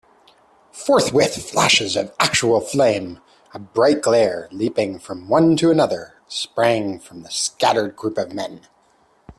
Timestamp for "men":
8.33-8.61